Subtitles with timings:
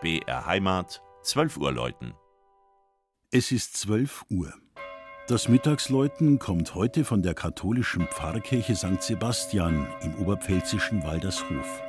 [0.00, 2.14] BR Heimat, 12 Uhr läuten.
[3.30, 4.54] Es ist 12 Uhr.
[5.28, 9.02] Das Mittagsläuten kommt heute von der katholischen Pfarrkirche St.
[9.02, 11.82] Sebastian im oberpfälzischen Waldershof.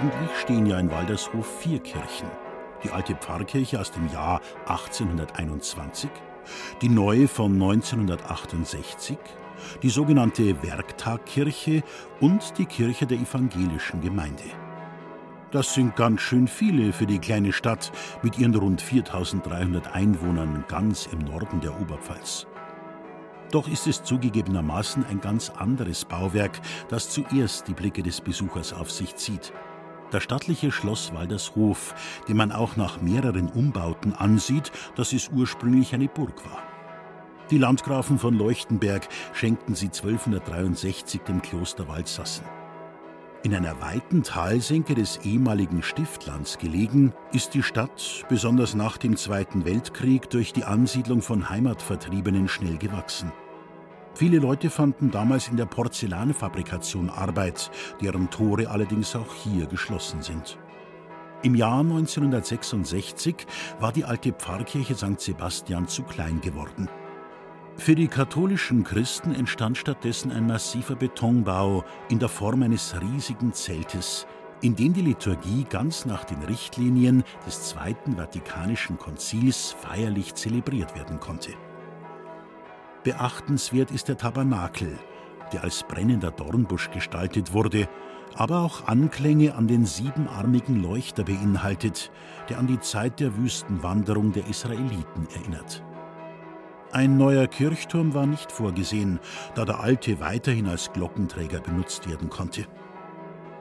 [0.00, 2.28] Eigentlich stehen ja in Waldershof vier Kirchen.
[2.84, 6.08] Die alte Pfarrkirche aus dem Jahr 1821,
[6.80, 9.18] die neue von 1968,
[9.82, 11.82] die sogenannte Werktagkirche
[12.20, 14.44] und die Kirche der evangelischen Gemeinde.
[15.50, 17.90] Das sind ganz schön viele für die kleine Stadt
[18.22, 22.46] mit ihren rund 4300 Einwohnern ganz im Norden der Oberpfalz.
[23.50, 28.92] Doch ist es zugegebenermaßen ein ganz anderes Bauwerk, das zuerst die Blicke des Besuchers auf
[28.92, 29.52] sich zieht.
[30.10, 31.94] Das stattliche Schloss Waldershof,
[32.28, 36.62] dem man auch nach mehreren Umbauten ansieht, dass es ursprünglich eine Burg war.
[37.50, 42.44] Die Landgrafen von Leuchtenberg schenkten sie 1263 dem Kloster Waldsassen.
[43.42, 49.64] In einer weiten Talsenke des ehemaligen Stiftlands gelegen, ist die Stadt, besonders nach dem Zweiten
[49.64, 53.30] Weltkrieg, durch die Ansiedlung von Heimatvertriebenen schnell gewachsen.
[54.18, 60.58] Viele Leute fanden damals in der Porzellanfabrikation Arbeit, deren Tore allerdings auch hier geschlossen sind.
[61.44, 63.46] Im Jahr 1966
[63.78, 65.20] war die alte Pfarrkirche St.
[65.20, 66.88] Sebastian zu klein geworden.
[67.76, 74.26] Für die katholischen Christen entstand stattdessen ein massiver Betonbau in der Form eines riesigen Zeltes,
[74.62, 81.20] in dem die Liturgie ganz nach den Richtlinien des Zweiten Vatikanischen Konzils feierlich zelebriert werden
[81.20, 81.52] konnte.
[83.08, 84.98] Beachtenswert ist der Tabernakel,
[85.54, 87.88] der als brennender Dornbusch gestaltet wurde,
[88.34, 92.10] aber auch Anklänge an den siebenarmigen Leuchter beinhaltet,
[92.50, 95.82] der an die Zeit der Wüstenwanderung der Israeliten erinnert.
[96.92, 99.20] Ein neuer Kirchturm war nicht vorgesehen,
[99.54, 102.66] da der alte weiterhin als Glockenträger benutzt werden konnte.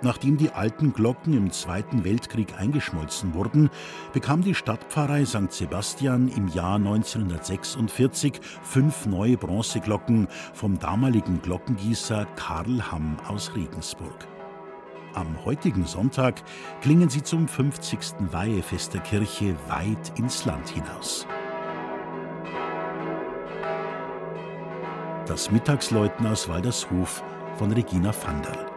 [0.01, 3.69] Nachdem die alten Glocken im Zweiten Weltkrieg eingeschmolzen wurden,
[4.13, 5.51] bekam die Stadtpfarrei St.
[5.51, 14.27] Sebastian im Jahr 1946 fünf neue Bronzeglocken vom damaligen Glockengießer Karl Hamm aus Regensburg.
[15.15, 16.43] Am heutigen Sonntag
[16.81, 18.31] klingen sie zum 50.
[18.31, 21.25] Weihefest der Kirche weit ins Land hinaus.
[25.25, 27.23] Das Mittagsläuten aus Waldershof
[27.57, 28.76] von Regina Vandal.